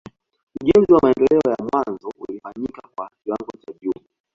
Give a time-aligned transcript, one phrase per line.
[0.61, 4.05] Ujenzi wa maendeleo ya mwanzo ulifanyika kwa kiwango cha juu